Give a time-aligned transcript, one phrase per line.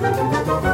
[0.00, 0.69] Thank you.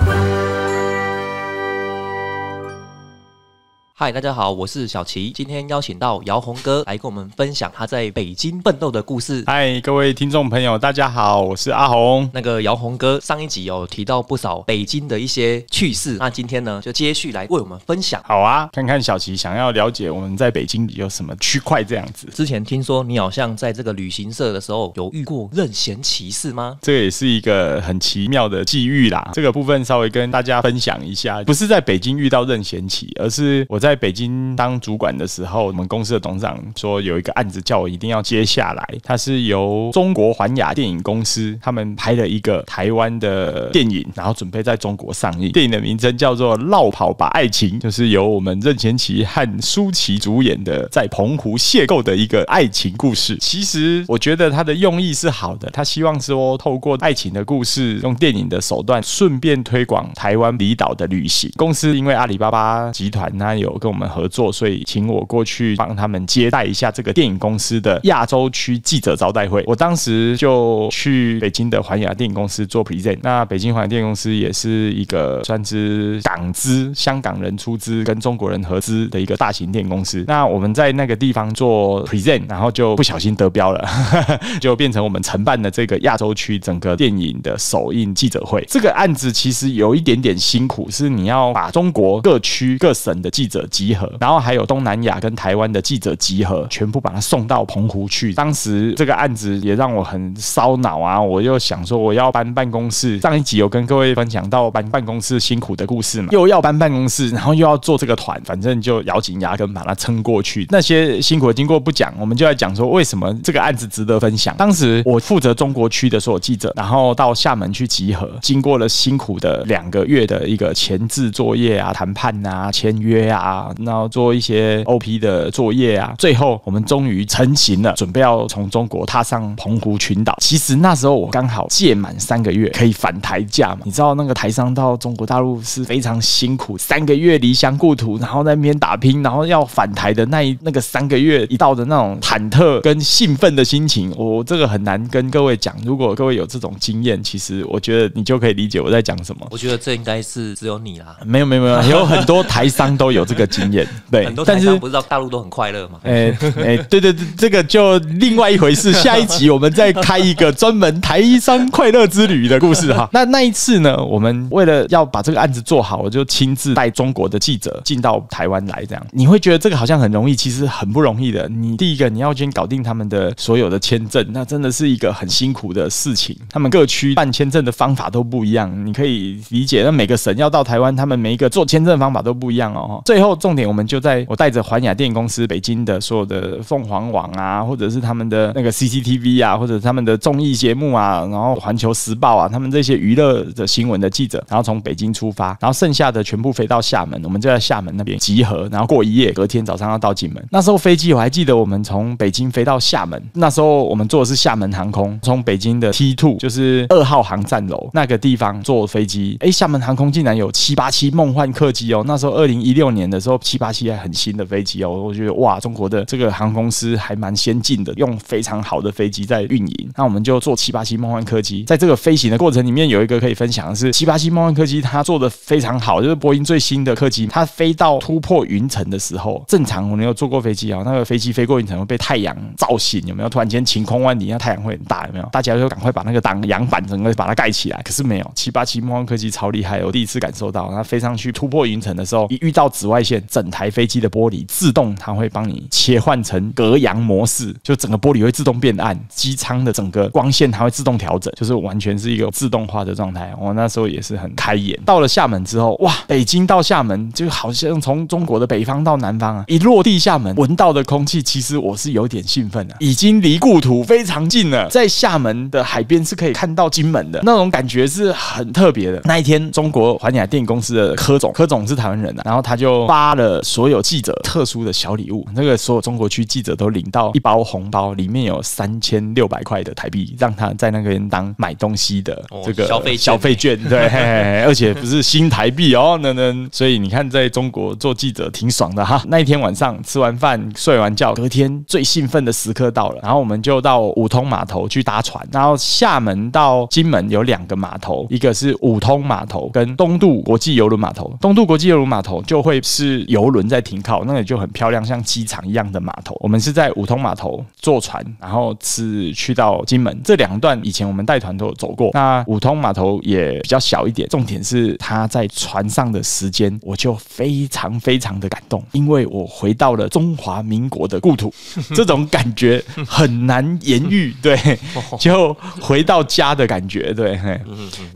[3.99, 9.43] 嗨，大家好，我是小齐，今天邀请到姚红哥来跟我们分享他在北京奋斗的故事。
[9.47, 12.29] 嗨，各位听众朋友，大家好，我是阿红。
[12.35, 18.23] 那个姚红哥上一集有提到不少北京的一些趣事，那今天呢就接续来为我们分享。
[18.27, 22.29] 好啊，看看小齐想要了解我们在北京有什么区块这样子。
[22.35, 26.77] 之前听说你好像在这个旅行社的时候有遇过任贤骑士吗？
[26.83, 29.31] 这个也是一个很奇妙的际遇啦。
[29.33, 45.53] 这个部分稍微跟大家分享一下，不是在北京遇到任贤齐，而是我在在北京当主管的时候，我们公司的董事长说有一个案子叫我一定要接下来，它是由中国环亚电影公司他们拍了一个台湾的电影，然后准备在中国上映。
[45.53, 53.37] 电影的名称叫做《绕跑吧爱情》，就是由我们任贤齐和舒淇主演的在澎湖邂逅的一个爱情故事。
[53.41, 61.49] 其实我觉得他的用意是好的，他希望说透过爱情的故事，用电影的手段，顺便推广台湾离岛的旅行。
[61.57, 69.63] 公司因为阿里巴巴集团它有跟我们合作，所以请我过去帮他们接待一下这个电影公司的亚洲区记者招待会。
[69.67, 73.19] 我当时就去北京的环亚电影公司做 present。
[73.23, 80.25] 那北京环亚电影公司也是一个算是港资香港人出资跟中国人合资的一个大型电影公司。
[80.27, 83.89] 那我们在那个地方做 present，然后就不小心得标了，
[84.61, 88.65] 就变成我们承办的这个亚洲区整个电影的首映记者会。
[88.69, 98.33] 这个案子其实有一点点辛苦，是你要把中国各区各省的记者集合，然后还有东南亚跟台湾的记者集合，全部把它送到澎湖去。
[98.35, 101.21] 当时这个案子也让我很烧脑啊！
[101.21, 110.67] 我又想说我要搬办公室，上一集有跟各位分享到搬办公室辛苦的故事嘛，又要搬办公室，然后又要做这个团，反正就咬紧牙根把它撑过去。
[110.71, 114.55] 那些辛苦的经过不讲，我们就在讲说为什么这个案子值得分享。
[114.57, 130.37] 当时我负责中国区的所有记者，然后到厦门去集合，经过了辛苦的两个月的一个前置作业啊、谈判啊、签约啊，然后做一些 OP 的作业啊，最后我们终于成型了，准备要从中国踏上澎湖群岛。
[130.41, 133.81] 其实那时候我刚好届满三个月，可以返台假嘛。
[133.85, 145.75] 你知道那个台商到中国大陆是非常辛苦，三个月离乡故土，然后在那边打拼，然后要返台的那一那个三个月一到的那种忐忑跟兴奋的心情，我这个很难跟各位讲。
[145.85, 149.47] 如果各位有这种经验，其实我觉得你就可以理解我在讲什么。
[149.51, 155.99] 我觉得这应该是只有你啦， 没有没有没有，有很多台商都有这个经验， 对，很多台商不知道大陆都很快乐嘛。
[156.03, 158.93] 哎哎，对对对，这个就另外一回事。
[158.93, 163.09] 下一集我们再开一个专门台商快乐之旅的故事哈。
[163.13, 168.85] 那那一次呢，我们为了要把这个案子做好，我就亲自带中国的记者进到台湾来。
[168.87, 171.49] 这样你会觉得这个好像很容易，其实很不容易的。
[171.49, 176.37] 你第一个你要先搞定他们的所有的签证，那真的是一个很辛苦的事情。
[176.49, 179.83] 他们各区办签证的方法都不一样，你可以理解。
[179.85, 183.03] 那每个省要到台湾，他们每一个做签证方法都不一样哦。
[183.05, 200.43] 最后重点，我们就在我带着环亚电影公司北京的所有的凤凰网啊，或者是他们的那个 CCTV 啊，或者他们的综艺节目啊，然后环球时报啊，他们这些娱乐的新闻的记者，然后从北京出发，然后剩下的全部飞到厦门，我们就在厦门那边集合，然后过一夜，隔天早上要到金门。
[200.51, 219.91] 那时候飞机我还记得，我们从北京飞到厦门，那时候我们坐的是厦门航空，从北京的 T two 就是二号航站楼那个地方坐飞机，哎，厦门航空竟然有七八七梦幻客机哦，那时候二零一六年的时候，七八七还很新的飞机哦，我觉得哇，中国的这个航空公司还蛮先进的，用非常好的飞机在运营。
[219.97, 233.29] 那我们就坐七八七梦幻客机，在这个飞行的过程里面，有一个可以分享的是，七八七梦幻客机它做的非常好，就是波音最新的客机，它飞到突破云层的时候，正常我们有坐过飞机啊，那个飞机飞过云层会被太阳照醒，有没有？
[233.29, 235.29] 突然间晴空万里，那太阳会很大，有没有？
[235.33, 237.81] 大家就赶快把那个挡阳板整个把它盖起来。
[237.85, 253.33] 可是没有，七八七梦幻客机超厉害，我第一次感受到，它飞上去突破云层的时候，一遇到紫外线，整台飞机的玻璃自动它会帮你切换成隔阳模式，就整个玻璃会自动变暗，机舱的整个光线它会自动调整，就是完全是一个自动化的状态。
[253.41, 254.79] 我那时候也是很开眼。
[254.85, 259.45] 到了厦门之后，哇，北京到厦门就好像从中国的北方到南方啊！
[259.47, 264.69] 一落地厦门，闻到的空气，其实我是有点兴奋的，已经离故土非常近了。
[264.69, 269.01] 在厦门的海边是可以看到金门的，那种感觉是很特别的。
[269.05, 275.27] 那一天，中国环亚电影公司的柯总，柯总是台湾人啊，然后他就发发了所有记者特殊的小礼物。
[275.35, 283.87] 那个所有中国区记者都领到一包红包，里面有三千六百块的台币，让他在那边当买东西的哦这个消费消费券，对，
[284.45, 289.03] 而且不是新台币哦，那那所以你看，在中国做记者挺爽的哈。
[289.09, 301.15] 那一天晚上吃完饭睡完觉，隔天最兴奋的时刻到了，然后我们就到五通码头去搭船，然后厦门到金门有两个码头，一个是五通码头跟东渡国际邮轮码头。
[301.21, 306.17] 东渡国际邮轮码头就会是邮轮在停靠，那里就很漂亮，像机场一样的码头。
[306.21, 309.97] 我们是在五通码头坐船，然后是去到金门。
[310.05, 311.91] 这两段，以前我们带团都有走过。
[311.95, 321.33] 那五通码头也比较小一点，重点是他在船上的时间，我就非常非常的感动，因为我回到了中华民国的故土，
[321.75, 324.37] 这种感觉很难言喻，对，
[324.99, 327.19] 就回到家的感觉，对，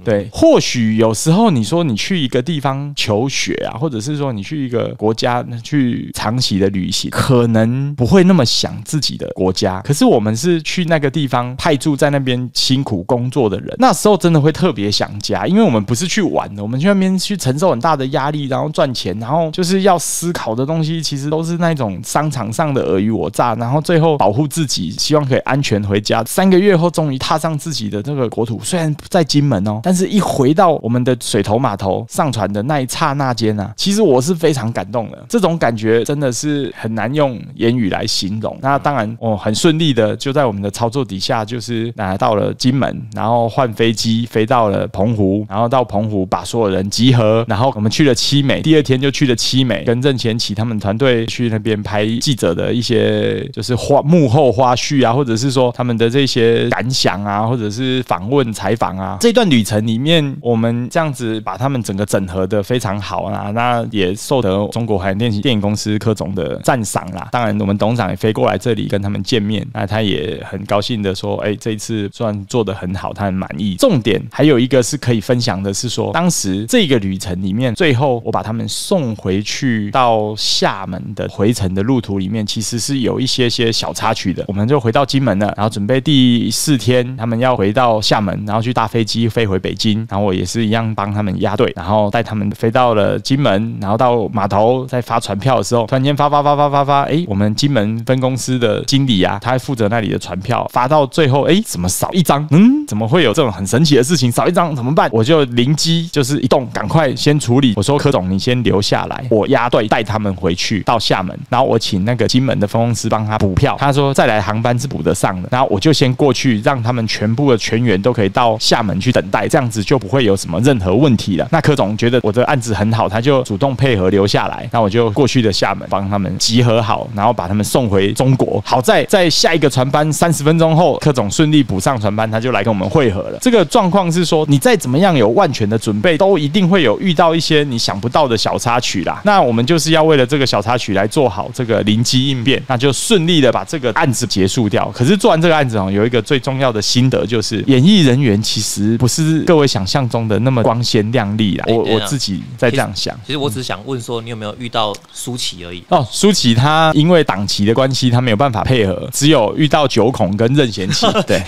[0.04, 9.81] 对，或许有时候你说你去一个地方求学啊，或者是说你去一个国家去长期的旅行，可能不会那么想自己的国家。
[9.82, 26.23] 可是我们是去那个地方派驻在那边辛苦工作的人，那时候真的会特别想家，因为我们不是去玩的，我们去那边去承受很大的压力，然后赚钱，然后就是要思考的东西，其实都是那种商场上的尔虞我诈，然后最后保护自己，希望可以安全回家。
[26.25, 35.25] 三个月后，终于踏上自己的这个国土，虽然在金门哦，但是一回到我们的水头码头上船的那一刹那间啊，其实我是非常感动了。
[35.28, 38.56] 这种感觉真的是很难用言语来形容。
[38.61, 59.17] 那当然，我很顺利的就在我们的操作底下，就是拿到了金门，然后换飞机飞到了澎湖，然后到澎湖把所有人集合，然后我们去了七美，第二天就去了七美，跟任贤齐他们团队去那边拍记者的一些就是花幕后花絮啊，或者是说他们的这些感想啊，或者是访问采访啊。
[59.20, 67.28] 这段旅程里面，我们这样子把他们整个整合的非常好啊，那也受得中国海洋电电影公司柯总的赞赏啦。
[67.32, 73.74] 当然，我们董事长也飞过来这里跟他们见面，那他也很高兴的说，哎，这一次算做的很好，他很满意。
[73.76, 84.44] 重点还有一个是可以分享的是说，当时这个旅程里面，最后我把他们送回去到厦门的回程的路途里面，其实是有一些些小插曲的。
[84.48, 102.47] 我们就回到金门了，然后准备第四天他们要回到厦门，然后去搭飞机飞回北京，然后我也是一样帮他们压队，然后带他们飞到了金门，然后到码 头在发传票的时候，突然间发发发发发发，哎，我们金门分公司的经理啊，他还负责那里的传票，发到最后，哎，怎么少一张？
[102.50, 104.31] 嗯，怎么会有这种很神奇的事情？
[104.31, 105.08] 少一张怎么办？
[105.12, 107.73] 我就灵机就是一动，赶快先处理。
[107.76, 113.76] 我说柯总，你先留下来，我押队带他们回去到厦门，然后我请那个金门的分公司帮他补票。
[113.79, 121.46] 他说再来航班是补得上的，然后我就先过去，让他们全部的全员都可以到厦门去等待，这样子就不会有什么任何问题了。
[121.53, 128.62] 那柯总觉得我的案子很好，他就主动配合留下来，那我就过去的厦门帮他们集合好，然后把他们送回中国。
[128.65, 133.38] 好在在下一个船班三十分钟后，柯总顺利补上船班，他就来跟我们会合了。
[133.41, 139.21] 这个状况是说，你再怎么样有万全的准备，都一定会有遇到一些你想不到的小插曲啦。
[139.25, 144.88] 那我们就是要为了这个小插曲来做好这个灵机应变，那就顺利的把这个案子结束掉。
[144.94, 151.65] 可是做完这个案子哦，有一个最重要的心得就是，演艺人员其实不是各位想象中的那么光鲜亮丽啦。
[151.69, 153.19] 我哎我自己在这样想。
[153.27, 155.82] 其实我只想问说，你有没有遇到舒淇而已？
[155.88, 161.06] 哦，舒淇她因为档期的关系，她没有办法配合，只有遇到九孔跟任贤齐。
[161.26, 161.43] 对，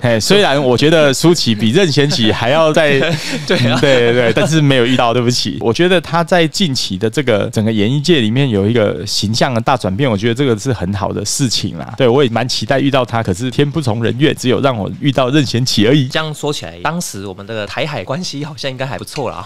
[0.00, 2.98] 哎，虽然我觉得舒淇比任贤齐还要在，
[3.46, 5.58] 对啊嗯对对对，但是没有遇到，对不起。
[5.60, 11.94] 我觉得她在近期的这个整个演艺界里面有一个形象的大转变，我觉得这个是很好的事情啦。
[11.96, 16.08] 对我也蛮期待遇到她，可是天不从人愿，只有让我遇到任贤齐而已。
[16.08, 19.44] 这样说起来，当时我们这个台海关系好像应该还不错啦。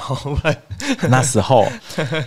[1.09, 1.67] 那时候，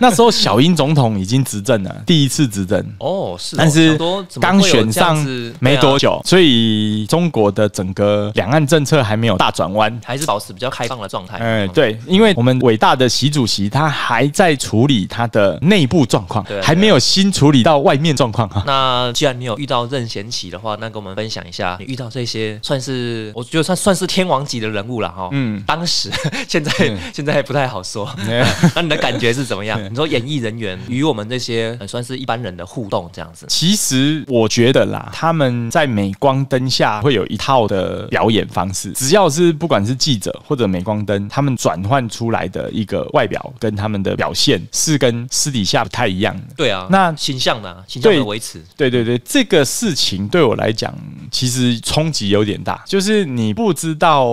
[0.00, 2.78] 那时候小英总统已经执政了，第一次执政。
[2.98, 3.98] 哦，是哦，但是
[4.38, 9.98] 刚选上子没多，久，所以中国的整个两岸政策还没有大转弯。
[10.04, 11.38] 还是保持比较开放的状态。
[11.40, 18.62] 嗯，对，因为我们伟大的习主席他还在处理他的内部状况对啊，还没有新处理到外面状况哈。
[18.66, 25.30] 那既然你有遇到任贤齐的话，那跟我们分享一下，你遇到这些算是我觉得算算是天王级的人物了哈。
[25.32, 26.10] 嗯嗯，当时
[26.46, 28.08] 现在、嗯现在不太好说。
[28.18, 29.80] 嗯 那你的感觉是怎么样？
[29.90, 38.92] 你说演艺人员与我们这些呃算是一般人的互动这样子，其实我觉得啦，他们在镁光灯下会有一套的表演方式。
[38.92, 46.42] 只要是不管是记者或者镁光灯，他们转换出来的一个外表跟他们的表现是跟私底下不太一样的。
[46.56, 50.94] 对啊，那形象呢、啊、形象维持，对对对，这个事情对我来讲，
[51.30, 54.26] 其实冲击有点大，就是你不知道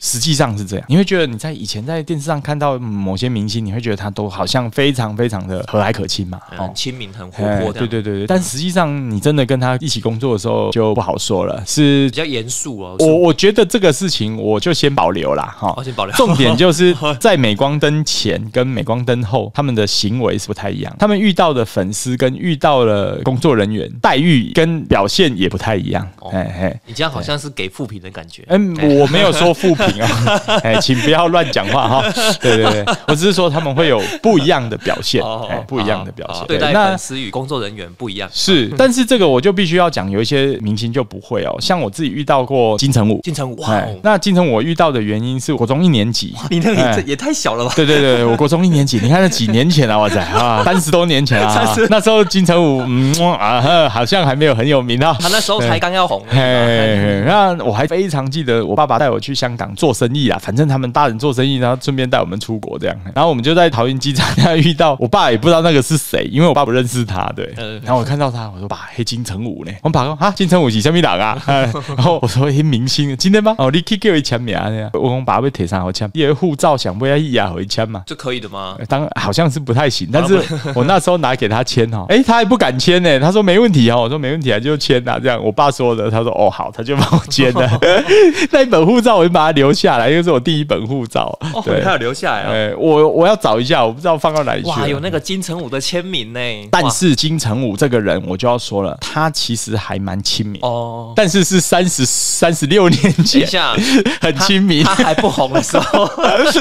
[0.00, 6.70] 实际上是这样，你会觉得你在以前在电视上看到某些明星，你会觉得他都好像非常非常的和蔼可亲嘛，很。
[6.74, 11.62] 亲民、很活哎泼，对对对对，但实际上你真的跟他一起工作的时候就不好说了。
[11.66, 12.96] 是比较严肃哦。
[13.00, 15.84] 我我觉得这个事情我就先保留啦，哈我。
[15.84, 16.14] 先保留。
[16.14, 20.94] 重点就是 在镁光灯前跟镁光灯后，他们的行为是不太一样。
[20.98, 26.08] 他们遇到的粉丝跟遇到了工作人员待遇跟表现也不太一样。
[26.20, 26.80] 哦哎哎。
[26.86, 28.44] 你这样好像是给负评的感觉。
[28.48, 32.02] 嗯，我没有说负评啊， 哎，请不要乱讲话哈。
[32.40, 36.42] 对对对，我只是说他们会有不一样的表现，哎，不一样的表现。
[36.42, 38.28] 哦对待那粉丝与工作人员不一样。
[38.32, 41.54] 是，但是这个我就必须要讲，有一些明星就不会哦。
[41.60, 47.72] 像我自己遇到过金城武，金城武，哇哎哦，那金城武我遇到的原因是国中一年级，你那个哎也也太小了吧？
[47.76, 55.16] 对对对，我国中一年级，你看那几年前啊，哇塞啊， 三十多年前啊，那时候金城武嗯啊，呵好像还没有很有名啊。
[55.20, 56.22] 他那时候才刚要红。
[56.30, 62.96] 那我还非常记得我爸爸带我去香港做生意啊，反正他们大人做生意，然后顺便带我们出国这样。
[63.14, 67.52] 然后我们就在桃园机场那 遇到我爸，也不知道那个是谁，因为我爸不认识他，对。
[67.56, 69.72] 嗯然后我看到他，我说爸，黑金城武呢？
[69.82, 71.36] 我爸说啊，金城武是什么人啊？
[71.46, 71.62] 哎
[71.96, 73.56] 然后我说黑明星，今天吗？
[73.58, 74.70] 哦，你去叫他签名啊？
[74.92, 78.04] 我讲爸被贴上好签，因为护照想不要一牙回签嘛。
[78.06, 78.76] 这可以的吗？
[78.88, 80.40] 当好像是不太行，但是
[80.76, 87.68] 我那时候拿给他签哈，哎、他还不敢签呢，他说没问题哦，我说没问题啊，就签啊，这样我爸说的，他说哦好，他就帮我签了，
[88.52, 92.50] 那一本护照我就把它留下来，因为是我第一本护照，哦，对你，还有留下来啊？
[92.52, 96.40] 哎，我我要找一下，我不知道放到哪里去，哇，有那个金城武的签名呢。
[96.70, 103.74] 但是金城武这个人，我就要说了，他其实还蛮亲民，哦，但是是三十三十六年前，下，
[104.20, 106.08] 很亲民他，还不红的时候，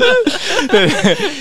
[0.69, 0.89] 对，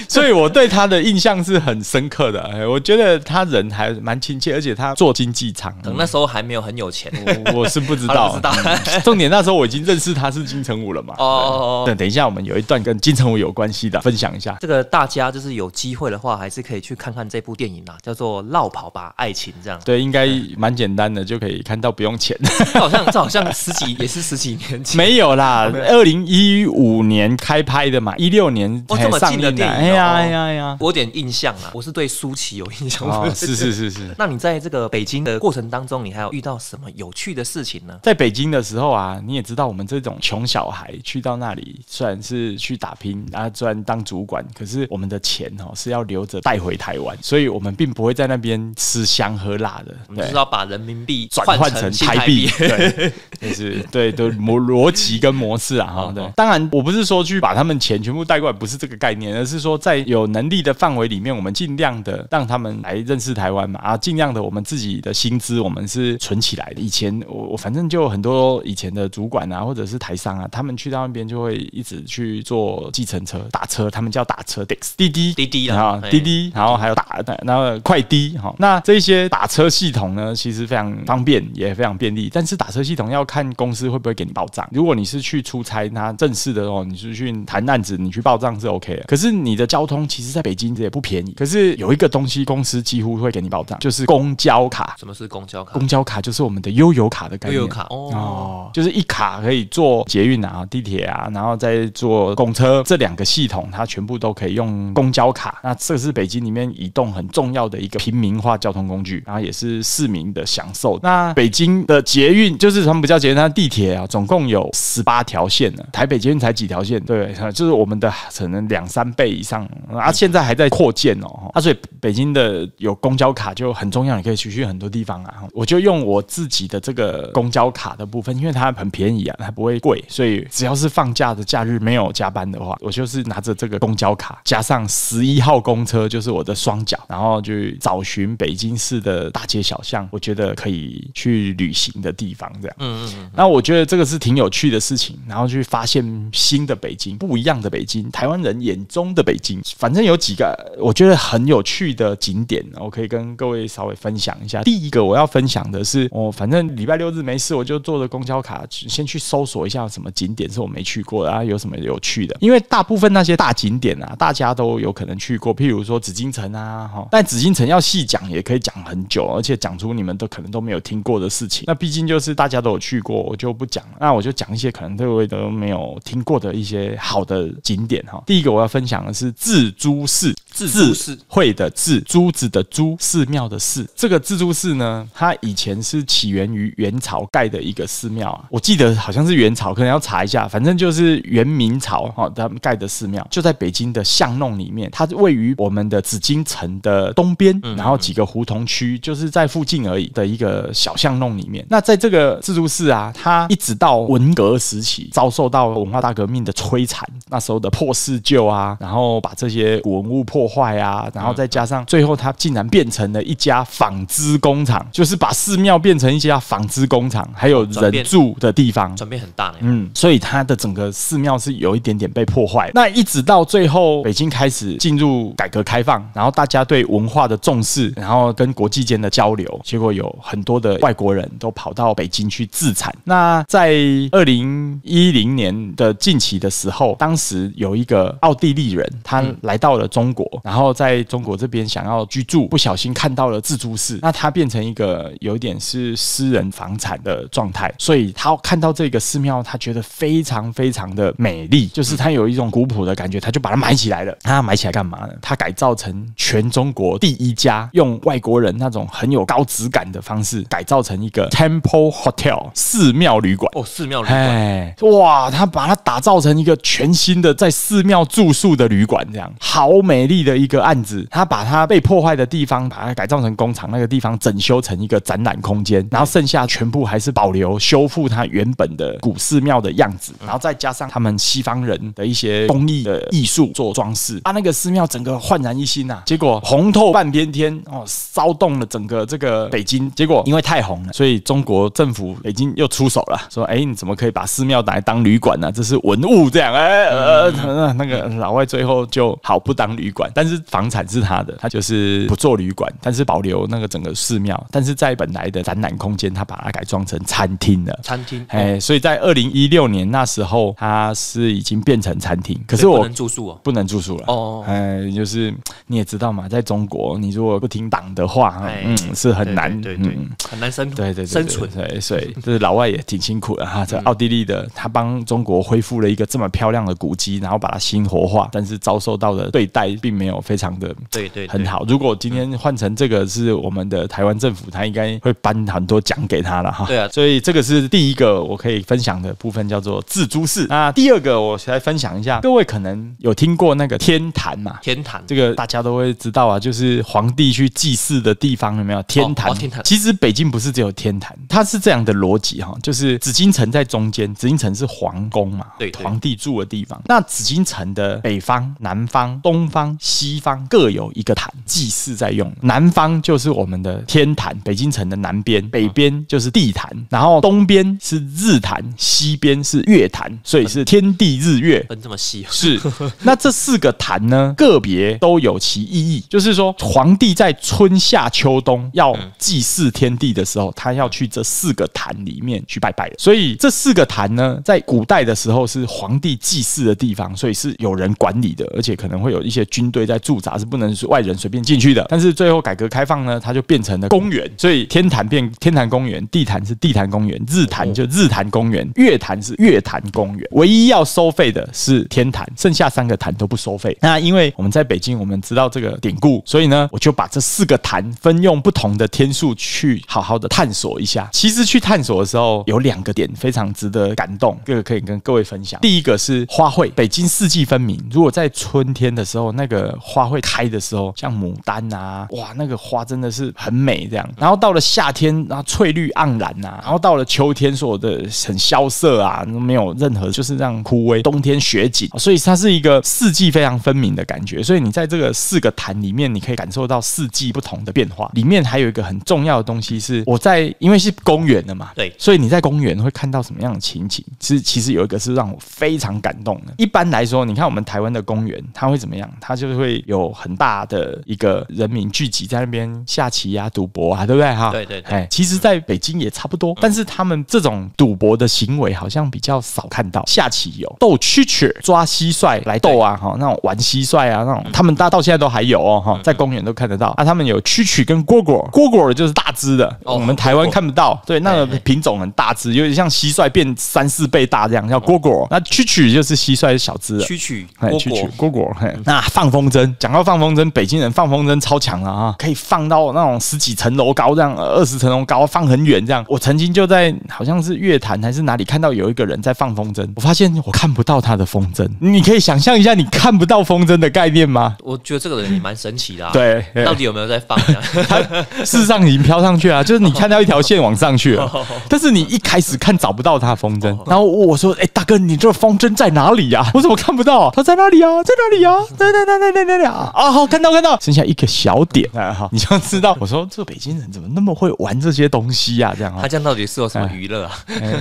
[0.08, 2.40] 所以我对他的印象是很深刻的。
[2.42, 7.10] 哎我觉得他人还蛮亲切，而且他做经济舱，可能那时候还没有很有钱。
[7.44, 11.14] 我我是不知道， 不知道嗯重点那时候我已经认识他是金城武了嘛。
[11.18, 14.56] 哦哦哦对，等一下我们有一段跟金城武有关系的，分享一下。
[14.60, 19.80] 这个大家就是有机会的话，还是可以去看看这部电影啊，叫做《绕跑吧，爱情》这样。
[19.84, 22.36] 对，应该蛮简单的，就可以看到不用钱。
[22.42, 24.96] 这 好像这好像十几也是十几年前。
[24.96, 29.52] 没有啦，二零一五年开拍的嘛，一六年哦才这么近的上映的。
[29.52, 30.76] 电影哦哎呀哎呀哎呀！
[30.80, 33.08] 我有点印象啊，我是对舒淇有印象。
[33.08, 34.14] 哦，是是是是。
[34.18, 37.98] 那你在这个北京的过程当中，你还有遇到什么有趣的事情呢？
[38.02, 50.38] 在北京的时候啊，你也知道，我们这种穷小孩去到那里，虽然是去打拼，啊，虽然当主管，可是我们的钱哦是要留着带回台湾，所以我们并不会在那边吃香喝辣的，对我们就是。
[50.38, 56.32] 要把人民币转换成 台币，对，就是对的模逻辑跟模式啊，哈， 对哦。
[56.37, 66.80] 当然，我不是说去把他们钱全部带过来，不是这个概念，而是说在有能力的范围里面，我们尽量的让他们来认识台湾嘛，啊，尽量的我们自己的薪资我们是存起来的。
[66.80, 82.28] 以前我我反正就很多以前的主管啊，或者是台商啊，他们去到那边就会一直去坐计程车、打车，他们叫打车滴滴滴滴啊，滴滴，然后然后还有打，然后快滴，哈，那这些打车系统呢，其实非常方便，也非常便利。
[82.30, 84.68] 但是打车系统要看公司会不会给你报账。
[84.70, 89.04] 如果你是去出差，那正式的哦，你是去谈案子，你去报账是 OK 的。
[89.04, 91.32] 可是你的交通其实在北京也不便宜。
[91.32, 94.94] 可是有一个东西公司几乎会给你报账，就是公交卡。
[94.98, 95.72] 什么是公交卡？
[95.78, 97.56] 公交卡就是我们的悠游卡的概念。
[97.56, 105.60] 悠游卡哦哦，就是一卡可以坐捷运啊、地铁啊，然后再坐公车，这两个系统它全部都可以用公交卡。
[105.62, 110.98] 那这是北京里面移动很重要的一个平民化交通工具，然后也是市民的享受。
[111.02, 115.84] 那北京的捷运就是他们不叫捷运，它地铁啊，总共有十八条线呢。
[115.92, 116.98] 台北捷运才几条线？
[117.04, 121.50] 对，就是我们的可能两三倍以上啊，现在还在扩建哦。
[121.52, 125.42] 啊，所以北京的有公交卡就很重要，你可以去去很多地方啊。
[125.52, 142.76] 我就用我自己的这个公交卡的部分，因为它很便宜啊，它不会贵，所以只要是放假的假日没有加班的话，我就是拿着这个公交卡加上十一号公车，就是我的双脚，然后去找寻北京市的大街小巷，我觉得可以去旅行的地方，这样。
[142.78, 149.60] 嗯嗯嗯，那我觉得这个是挺有趣的事情，然后去发现新的北京，不一样的北京，台湾人眼中的北京。
[149.76, 154.62] 反正有几个我觉得很有趣的景点，我可以跟各位稍微分享一下。
[154.62, 162.36] 第一个我要分享的是，我、反正礼拜六日没事，我就坐着公交卡先去搜索一下什么景点是我没去过的啊，有什么有趣的。
[162.40, 171.64] 因为大部分那些大景点啊，大家都有可能去过，譬如说紫禁城啊，哈，但紫禁城要细讲也可以讲很久，而且讲出你们都可能都没有听过的事情。
[171.66, 173.99] 那毕竟就是大家都有去过，我就不讲了。
[174.00, 178.23] 那我就讲一些可可能各位都没有听过的一些好的景点哈。
[178.25, 183.85] 第一个我要分享的是自珠寺，自珠寺会的自，珠子的珠，寺庙的寺。
[183.97, 201.64] 这个自珠寺呢，它以前是起源于元朝盖的一个寺庙啊，我记得好像是元朝，可能要查一下，反正就是元明朝哈，他们盖的寺庙就在北京的巷弄里面，它位于我们的紫禁城的东边，然后几个胡同区就是在附近而已的一个小巷弄里面。
[201.70, 219.54] 那在这个自助寺啊，它一直到文革时期遭受到文化大革命的摧残，那时候的破四旧啊，然后把这些古文物破坏啊，然后再加上最后它竟然变成了一家纺织工厂，就是把寺庙变成一家纺织工厂，还有人住的地方，转变很大。
[219.61, 222.70] 嗯，所以它的整个寺庙是有一点点被破坏。
[222.75, 232.92] 那一直到最后，北京开始进入改革开放，然后大家对文化的重视，然后跟国际间的交流，结果有很多的外国人都跑到北京去自产。
[233.04, 233.72] 那在
[234.10, 254.12] 二零一零年的近期的时候，当时有一个奥地利人，他来到了中国，然后在中国这边想要居住，不小心看到了自珠寺，那他变成一个有一点是私人房产的状态，所以他看到这个寺庙，他觉得非常非常的美丽，就是他有一种古朴的感觉，他就把它买起来了。
[254.22, 255.12] 他买起来干嘛呢？
[255.22, 263.50] 他改造成全中国第一家用外国人那种很有高质感的方式改造成一个 Temple Hotel 寺庙旅馆。
[263.54, 271.06] 哦，寺庙旅馆，哎，哇，他把它打造成一个全新的在寺庙住宿的旅馆，这样好美丽的一个案子。
[271.10, 286.02] 他把它被破坏的地方，把它改造成工厂，那个地方整修成一个展览空间，然后剩下全部还是保留修复它原本的古寺庙的样子，然后再加上他们西方人的一些工艺的艺术做装饰，他那个寺庙整个焕然一新呐。
[286.07, 289.90] 结果红透半边天哦，骚动了整个这个北京。
[289.97, 295.50] 结果因为太红了，所以中国政府北京又出手了，说：“哎，你怎么可以把寺庙拿来当旅馆呢？
[295.50, 307.80] 这是文物这样。”哎，呃，那个老外最后就好不当旅馆，但是房产是他的，他就是不做旅馆，但是保留那个整个寺庙，但是在本来的展览空间，他把它改装成餐厅了。
[307.83, 313.40] 餐厅，哎，所以在二零一六年那时候，他是已经变成餐厅，可是我不能住宿哦。
[313.42, 314.04] 不能住宿了。
[314.09, 315.33] 哦，哎，就是
[315.66, 319.97] 你也知道嘛，在中国，你如果不听党的话，嗯，是很难，对对，
[320.28, 321.49] 很难生对对生存。
[321.50, 323.64] 对，所以就是老外也挺辛苦的哈。
[323.64, 331.64] 这奥地利的，他帮中国恢复了一个这么漂亮的古迹，然后把它新活化，但是遭受到的对待并没有非常的对对很好。
[331.68, 336.66] 如果今天换成这个是我们的台湾政府，他应该会颁很多奖给他了哈。
[336.66, 340.47] 对啊，所以这个是第一个我可以分享的部分，叫做自珠寺。
[340.49, 344.58] 那第二个我来分享一下，各位可能有听过那个天坛嘛？
[344.62, 349.35] 天坛这个大家都会知道啊，就是皇帝去祭祀的地方，有没有天坛？
[349.35, 349.62] 天坛。
[349.64, 356.81] 其实北京不是只有天坛，它是这样的逻辑哈，就是紫禁城在中间，紫禁城是皇宫嘛，对，皇帝住的地方。
[356.87, 362.33] 那紫禁城的北方、南方、东方、西方各有一个坛，祭祀在用。
[362.42, 372.26] 南方就是我们的天坛，北京城的南边，北边就是地坛，然后东边是日坛，西边是月坛，所以是天地日月分这么细。
[372.31, 372.61] 是，
[373.02, 376.05] 那这四个坛呢，个别都有其意义。
[376.09, 382.94] 就是说，皇帝在春夏秋冬要祭祀天地的时候，他要去这四个坛里面去拜拜的。
[382.99, 391.87] 所以这四个坛呢，在古代的时候是皇帝祭祀的地方，所以是有人管理的，而且可能会有一些军队在驻扎，是不能是外人随便进去的。
[391.88, 400.29] 但是最后改革开放呢，它就变成了公园，所以天坛变天坛公园，地坛是地坛公园，日坛就日坛公园，月坛是月坛公园。
[400.33, 403.77] 唯一要收费的是天坛，剩下三个坛都不收费。
[403.81, 411.08] 那因为我们在北京，我们知道这个典故，所以呢，我就把这四个坛分用不同的天数去好好的探索一下。
[411.12, 415.61] 其实去探索的时候，有两个点非常值得感动，这个可以跟各位分享。
[415.61, 417.82] 第一个是花卉，北京四季分明。
[417.90, 424.08] 如果在春天的时候，那个花卉开的时候，像牡丹啊，哇，那个花真的是很美这样。
[424.16, 431.02] 然后到了夏天，然后翠绿盎然呐，然后到了秋天，所有的很萧瑟啊，没有任何就是让枯萎。
[431.02, 434.42] 冬天雪景，所以它是一个四季非常分明的感觉。
[434.42, 438.11] 所以你在这个四个坛里面，你可以感受到四季不同的变化。
[438.14, 444.05] 里面还有一个很重要的东西是，我在因为是公园的嘛，对，所以你在公园会看到什么样的情景？
[444.18, 446.55] 其实其实有一个是让我非常感动的。
[446.59, 449.09] 一般来说，你看我们台湾的公园，它会怎么样？
[449.20, 454.35] 它就会有很大的一个人民聚集在那边下棋啊、赌博啊，对不对？
[454.35, 460.05] 哈，对对，哎，其实在北京也差不多，但是他们这种赌博的行为好像比较少看到。
[460.07, 466.88] 下棋有斗蛐蛐、抓蟋蟀来斗啊，哈，那种玩蟋蟀啊，那种他们大到现在都还有哦，哈，在公园都看得到。
[466.96, 471.00] 啊，他们有蛐蛐跟蝈蝈，蝈蝈就是大只的，我们台湾看不到。
[471.06, 475.26] 对，那个品种很大只，有点像蟋蟀变三四倍大这样，叫蝈蝈。
[475.30, 477.04] 那蛐蛐就是蟋蟀小只的。
[477.04, 486.04] 蛐蛐蛐蝈蛐，蝈蝈，嘿，那放风筝，讲到放风筝，北京人放风筝超强了啊，可以放到那种十几层楼高这样，二十层楼高，放很远这样。
[486.08, 491.68] 我曾经就在好像是乐坛还是哪里看到有一个人在放风筝，我发现我看不到他的风筝。
[491.80, 494.56] 你可以想象一下，你看不到风筝的概念吗？
[494.62, 497.62] 我觉得这个人也蛮神奇的、啊。，对，到底有没有在放这样？
[498.44, 501.31] 事实上已经飘上去了，就是你看到一条线往上去了，
[501.68, 507.31] 但是你一开始看找不到它的风筝，然后我说：“哎、大哥，你这个风筝在哪里呀、我怎么看不到？
[507.31, 508.02] 它在哪里啊？
[508.02, 508.57] 在哪里啊？
[508.76, 509.90] 在在在在在在哪啊？
[509.94, 512.96] 啊，好，看到看到，剩下一个小点啊，好，你就知道。
[513.00, 517.38] 我说这北京人怎么那么会玩这些东西呀、这样啊他，这样到底是有什么娱乐啊？
[517.61, 517.72] 哎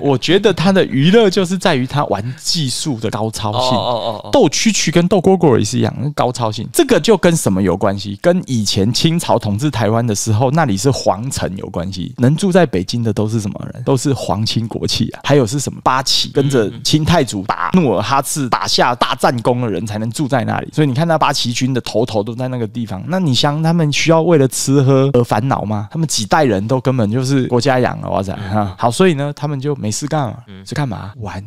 [0.00, 3.78] 我我觉得他的娱乐就是在于他玩技术的高超哦性。
[3.78, 6.61] 哦哦哦，斗蛐蛐跟斗蝈蝈也是一样，高超性。
[6.72, 8.18] 这个就跟什么有关系？
[8.20, 12.14] 跟以前清朝统治台湾的时候，那里是皇城有关系。
[12.18, 13.82] 能住在北京的都是什么人？
[13.84, 15.20] 都是皇亲国戚啊。
[15.24, 20.68] 还有是什么八旗，跟着清太祖打努尔哈赤打下大战功的人才能住在那里。
[20.72, 23.02] 所以你看那八旗军的头头都在那个地方。
[23.08, 25.88] 那你想他们需要为了吃喝而烦恼吗？
[25.90, 28.74] 他们几代人都根本就是国家养了，哇塞哈。
[28.78, 30.36] 好，所以呢，他们就没事干嘛？
[30.64, 31.12] 是干嘛？
[31.16, 31.42] 玩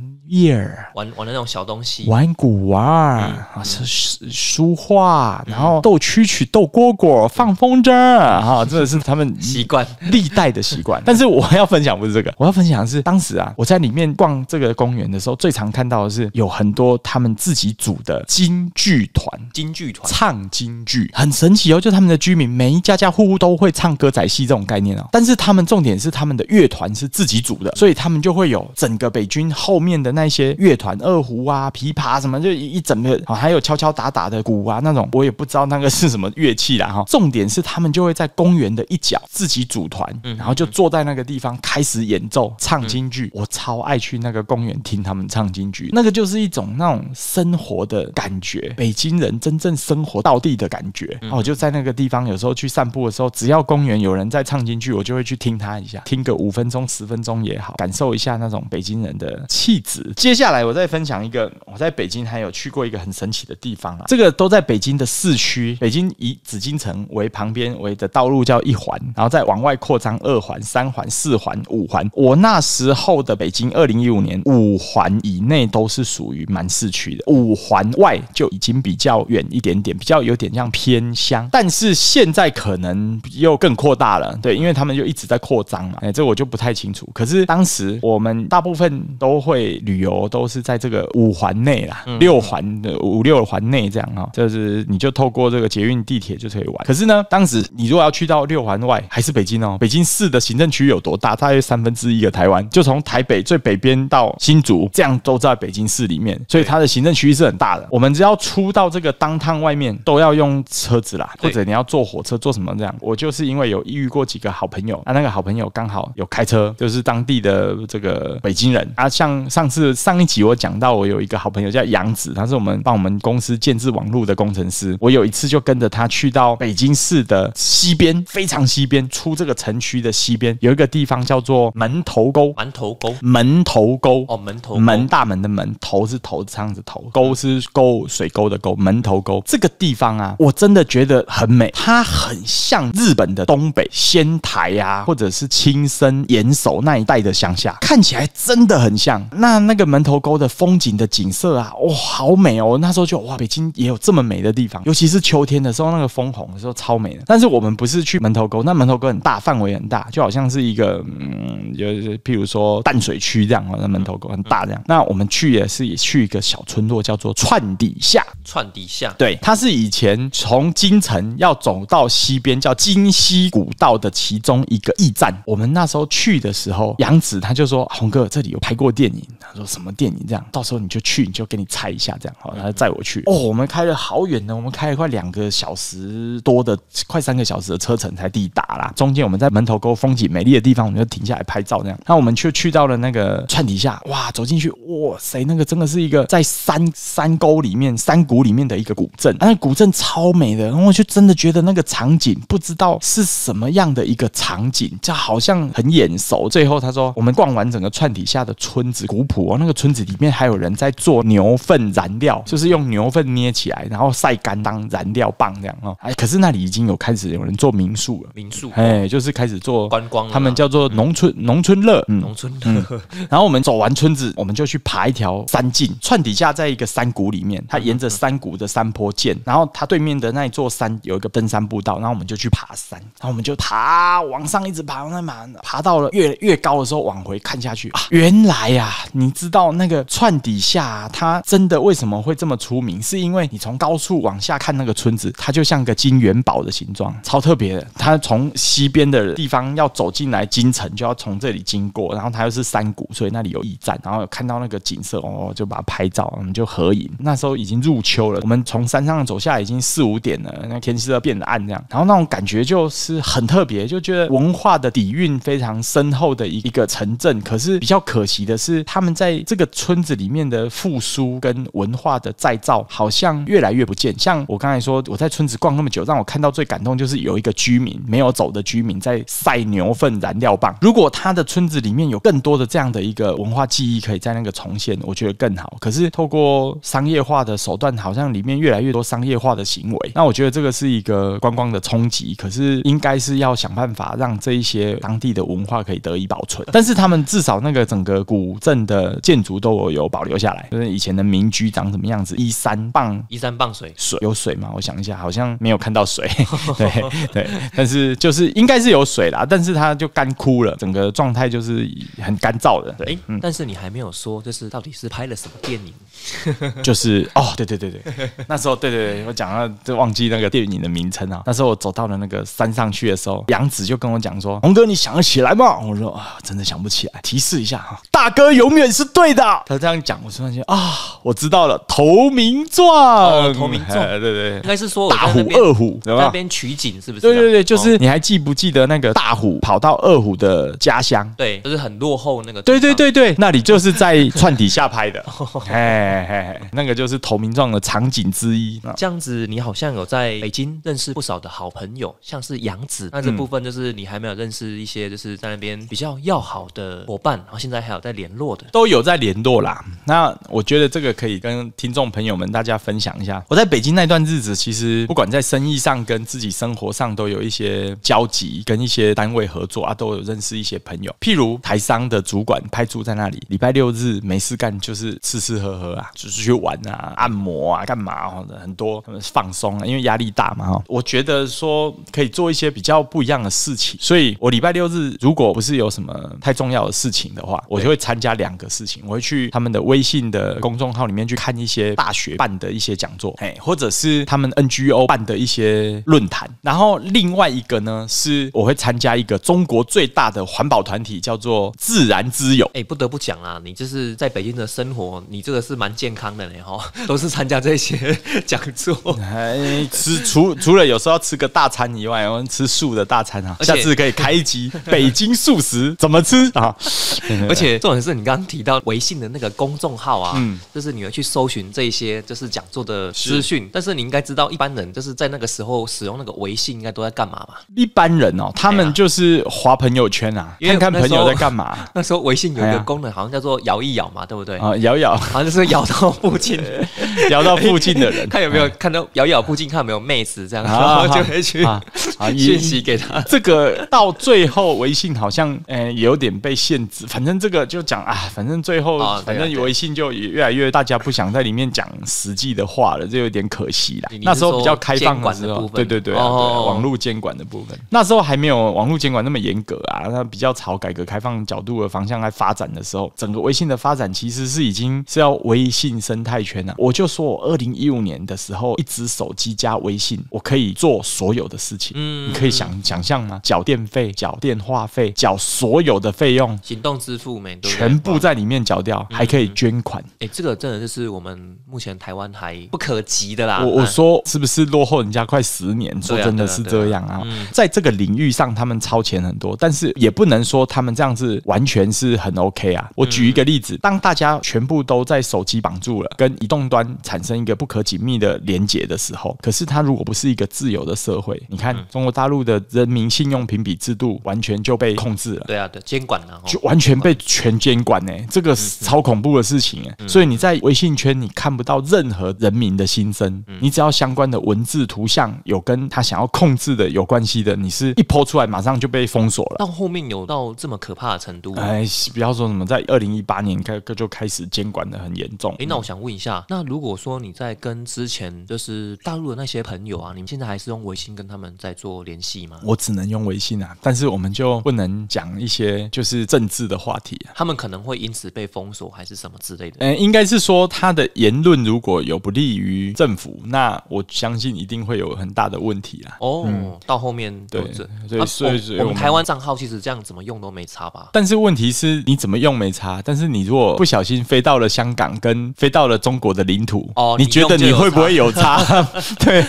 [0.96, 3.20] 玩玩的那种小东西，玩古玩儿
[3.54, 11.02] 啊，是是书画，然后斗蛐蛐、斗蝈蝈、放风筝啊哈， 这个是他们习惯历代的习惯。
[11.06, 19.28] 但是我要分享不是这个，我要分享的是当时啊，我在里面逛这个公园的时候，最常看到的是有很多他们自己组的京剧团。
[19.54, 20.12] 京剧团。
[20.12, 25.08] 唱京剧很神奇哦，就他们的居民每一家家户户都会唱歌仔戏这种概念哦。
[25.12, 37.04] 但是他们重点是他们的乐团是自己组的，所以他们就会有整个北军后面的那些乐团，二胡啊、琵琶什么，就一一整个啊，还有敲敲打打的鼓啊那种，我也不知道那个是什么乐器啦哈。
[37.08, 43.30] 重点是他们就会在公园的一角自己组团，然后就坐在那个地方开始演奏唱京剧。
[43.34, 51.06] 我超爱去那个公园听他们唱京剧，那个就是一种那种生活的感觉，北京人真正生活到地的感觉。
[51.21, 60.05] 然后我就在那个地方，有时候去散步的时候，只要公园有人在唱京剧，我就会去听他一下，听个五分钟、十分钟也好，感受一下那种北京人的气质。
[60.13, 72.10] 接下来我再分享一个，我在北京还有去过一个很神奇的地方啊，这个都在北京的市区，北京以紫禁城为旁边为的道路叫一环，然后再往外扩张二环、三环、四环、五环。
[72.13, 81.48] 我那时候的北京，二零一五年五环以内都是属于蛮市区的，五环外就已经比较远一点点，比较有点像偏乡。
[81.52, 87.10] 但是现在可能又更扩大了，对，因为他们就一直在扩张嘛，哎，这我就不太清楚。
[87.13, 96.86] 可是当时我们大部分都会旅游，都是在这个五环内啦，六环的五六环内这样哈、就是你就透过这个捷运、地铁就可以玩。
[96.86, 101.36] 可是呢，当时你如果要去到六环外，还是北京哦，北京市的行政区有多大？
[101.36, 107.88] 大约三分之一个台湾，就从台北最北边到新竹，这样都在北京市里面，所以它的行政区域是很大的。
[107.91, 112.95] 我们只要出到这个当趟外面，都要用车子啦，或者你要坐火车，坐什么这样。
[112.99, 119.08] 我就是因为有遇过几个好朋友，啊，那个好朋友刚好有开车，就是当地的这个北京人啊。
[119.10, 124.98] 像上次上一集我讲到，我有一个好朋友叫杨子，他是我们帮我们公司建制网络的工程师。
[125.00, 132.54] 我有一次就跟着他去到北京市的西边，非常西边，出这个城区的西边有一个地方叫做门头沟。
[132.58, 149.24] 门头沟门头沟哦，门头门大门的门，头是头这样子头，沟是沟水沟的沟，门头沟这个地方啊，我真的觉得很美，它很像日本的东北仙台呀、或者是青森、岩手那一带的乡下，看起来真的很像。
[149.34, 152.78] 那那个门头沟的风景的景色啊，哇，好美哦！
[152.80, 157.24] 那时候就哇，北京也有这么美的地方，尤其是秋天的时候，那个枫红的时候超美的。
[157.26, 164.82] 但是我们不是去门头沟，那门头沟很大，范围很大，就好像是一个嗯，就是譬如说淡水区这样哦，那门头沟很大这样。
[164.88, 168.26] 那我们去也是也去一个小村落，叫做串底下。
[168.44, 175.36] 串底下，对，它是以前从京城要走到西边叫京西古道的其中一个驿站。
[175.46, 180.25] 我们那时候去的时候，杨子他就说：“红哥，这里有拍过电影。”他说：“什么电影？
[180.28, 183.23] 这样，到时候你就去，你就给你猜一下，这样好。”然后载我去。
[183.25, 188.91] 哦，我们开了好远呢，我们开了快两个小时多的，快三个小时的车程才抵达啦。
[188.95, 191.99] 中间我们在门头沟风景美丽的地方，我们就停下来拍照，这样。
[192.06, 206.47] 那我们就去到了那个串底下，哇，走进去，哇塞，那个真的是一个在山山沟里面、山谷里面的一个古镇，啊那古镇超美的，然后我就真的觉得那个场景不知道是什么样的一个场景，就好像很眼熟。
[206.49, 215.96] 最后他说，我们逛完整个串底下的村子古朴哦，那个村子里面还有人在做牛粪燃料，就是用牛粪捏起来，然后晒干当燃料棒这样哦。
[216.02, 218.70] 哎，可是那里已经有开始有人做民宿了，民宿。
[218.76, 222.20] 哎，就是开始做观光他们叫做农村农村乐，嗯。
[222.20, 243.02] 农村乐，然后我们走完村子，我们就去爬一条山径，串底下在一个山谷里面，它沿着山谷的山坡建，然后它对面的那一座山有一个登山步道，然后我们就去爬山，然后我们就爬往上一直爬，往上爬，爬到了越越高的时候往回看下去啊，原来呀、你知道那个串底下、它真的为什么会这么出名？
[243.02, 247.88] 是因为你从高处往下看那个村子，它就像个金元宝的形状，超特别的。
[247.95, 257.12] 它从西边的地方要走进来京城，就要从这里经过，然后它又是山谷，所以那里有驿站，然后有看到那个景色，哦，就把它拍照，我们就合影。
[257.19, 267.41] 那时候已经入秋了，我们从山上走下来已经四五点了，那天色变得暗这样，然后那种感觉就是很特别，就觉得文化的底蕴非常深厚的一一个城镇。
[267.41, 274.14] 可是比较可惜的是，他们在在这个村子里面的复苏跟文化的再造，好像越来越不见。
[274.20, 280.76] 像我刚才说，我在村子逛那么久，让我看到最感动就是有一个居民没有走的居民在晒牛粪燃料棒。
[280.80, 285.76] 如果他的村子里面有更多的这样的一个文化记忆，可以在那个重现，我觉得更好。
[285.80, 292.36] 可是透过商业化的手段，好像里面越来越多商业化的行为，那我觉得这个是一个观光的冲击。
[292.36, 296.64] 可是应该是要想办法让这一些当地的文化可以得以保存。
[296.72, 304.69] 但是他们至少那个整个古镇的建筑都有有保留下来，就是以前的民居长什么样子，依山傍依山傍水，水有水吗？
[304.73, 306.30] 我想一下，好像没有看到水。
[306.78, 311.89] 对对，但是就是应该是有水啦，但是它就干枯了，整个状态就是
[312.21, 312.91] 很干燥的。
[312.97, 315.93] 对，嗯，但是你还没有说，就是到底是拍了什么电影？
[316.82, 318.01] 就是哦，对对对对，
[318.47, 321.43] 那时候对对对，我讲了就忘记那个电影的名称啊。
[321.45, 329.44] 那时候我走到了那个山上去的时候，杨子就跟我讲说：“红哥，你想得起来吗？”我说：“啊，真的想不起来。”提示一下哈，大哥永远是对的。
[329.65, 337.22] 他这样讲，我突然间啊，我知道了，投名状，哦投名状哎对对应该是说大虎、二虎，那边取景，是不是？
[337.22, 341.32] 对对对，就哦是你还记不记得那个大虎跑到二虎的家乡？
[341.38, 342.62] 对，就是很落后那个。
[342.62, 348.80] 对对，对对， 那里就是在串底下拍的， 嘿嘿嘿，那个就是投名状的场景之一。
[348.84, 353.10] 啊这样子你好像有在北京认识不少的好朋友，像是杨子。
[353.12, 358.65] 那这嗯部分就是你还没有认识一些就是在那边比较要好的伙伴，然后现在还有在联络的。
[358.72, 359.84] 都有有在联络啦。
[360.05, 363.43] 那我觉得这个可以跟听众朋友们大家分享一下。
[363.47, 371.13] 我在北京那段日子，其实不管在生意上跟自己生活上都有一些交集，跟一些单位合作啊，都有认识一些朋友。
[371.19, 380.84] 譬如台商的主管派驻在那里，礼拜六日没事干就是吃吃喝喝啊，就是去玩啊、按摩啊、干嘛哦，很多他们放松啊，因为压力大嘛哈。
[380.88, 396.50] 我觉得说可以做一些比较不一样的事情，所以我礼拜六日如果不是有什么太重要的事情的话，我就会参加两个事情，我会去他们的微信的公众号里面去看一些大学办的一些讲座，哎，或者是他们 NGO 办的一些论坛。
[396.62, 402.69] 然后另外一个呢，是我会参加一个中国最大的环保团体，叫做自然之友。
[402.74, 408.95] 哎、不得不讲啊，你就是在北京的生活，你这个是蛮健康的呢哈， 都是参加这些讲座。
[409.21, 416.76] 哎，吃除除了有时候要吃个大餐以外，我们吃素的大餐啊，下次可以开一集北京素食怎么吃啊？
[417.50, 420.60] 而且重点是你刚刚提到微信的那个公众号啊，嗯。
[420.74, 427.56] 就是你会去搜寻这些就是讲座的资讯，但是你应该知道一般人就是在那个时候使用那个微信应该都在干嘛嘛？
[427.76, 431.78] 一般人哦，他们就是划朋友圈啊，看看朋友在干嘛。
[431.96, 434.58] 那时候微信有一个功能好像叫做摇一摇嘛，对不对？
[434.58, 435.16] 啊，摇摇。
[435.16, 436.62] 好像就是摇到附近，
[437.32, 441.82] 摇到附近的人， 看有没有看到摇一摇附近看有没有妹子这样，然啊后就会去啊
[442.18, 443.22] 啊讯息给他。
[443.22, 466.73] 这个到最后微信好像呃也有点被限制，反正这个就讲啊，反正最后、反正对微信就也越来越大家不想在里面讲实际的话了，这有点可惜啦那时候比较开放说监管时候，对对对、网络监管的部分，那时候还没有网络监管那么严格啊，那比较朝改革开放角度的方向来发展的时候，整个微信的发展其实是已经是要微信生态圈啊。
[466.80, 471.91] 我就说我二零一五年的时候，一只手机加微信，我可以做所有的事情。
[471.95, 473.39] 嗯你可以想想象吗？
[473.43, 480.03] 缴电费、缴电话费、缴所有的费用，行动支付全部在里面缴掉，还可以捐款。
[480.19, 483.63] 哎、这个真的就是我们目前台湾还不可及的啦。
[483.63, 485.95] 我我啊说是不是落后人家快十年？
[486.01, 492.89] 说真的是这样啊嗯，在这个领域上他们超前很多，但是也不能说他们这样子完全是很 OK 啊。
[492.95, 505.45] 我举一个例子，当大家全部都在手机绑住了，跟移动端产生一个不可紧密的连接的时候，可是它如果不是一个自由的社会，你看中国大陆的人民信用评比制度完全就被控制了。
[505.47, 510.08] 对啊，对监管啊，吼就完全被全监管呢、这个是超恐怖的事情哎。
[510.10, 519.56] 所以你在微信圈你看不到任何人民的心声，你只要相关的文字、图像有跟他想要控制的有关系的，你是一抛出来马上就被封锁了。
[519.58, 521.56] 到后面有到这么可怕的程度？
[521.56, 525.56] 哎，不要说什么，在二零一八年开就开始监管的很严重。
[525.60, 532.60] 哎，那我想问一下，那如果说你在跟之前就是大陆的那些朋友啊，你们现在还是用微信跟他们在做联系吗？
[532.63, 537.32] 我只能用微信啊，但是我们就不能讲一些就是政治的话题啊。
[537.36, 539.78] 他们可能会因此被封锁还是什么之类的？
[539.80, 546.18] 嗯，应该是说他的言论如果有不利于政府，那我相信一定会有很大的问题啦。
[546.20, 547.62] 哦，到后面对
[548.08, 551.10] 对，所以我们台湾账号其实这样怎么用都没差吧？
[551.14, 558.64] 但是问题是你怎么用没差，但是你如果不小心飞到了香港跟飞到了中国的领土，哦，你觉得你会不会有差？
[559.20, 559.46] 对，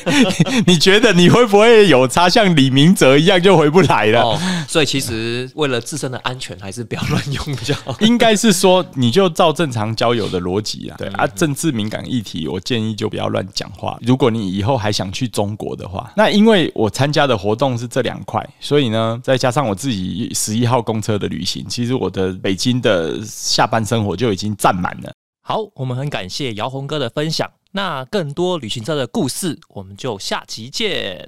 [0.67, 2.29] 你觉得你会不会有差？
[2.29, 4.39] 像李明哲一样就回不来了。
[4.69, 7.97] 所以其实为了自身的安全，还是不要乱用比较好。
[8.01, 10.97] 应该是说，你就照正常交友的逻辑啊。
[10.99, 13.99] 对啊，政治敏感议题，我建议就不要乱讲话。
[14.03, 25.13] 如果你以后还想去中国的话，那因为我参加的活动是这两块，所以呢，再加上我自己十一号公车的旅行，其实我的北京的下班生活就已经占满了。
[25.43, 27.49] 好，我们很感谢姚红哥的分享。
[27.73, 31.25] 那更多旅行车的故事，我们就下集见。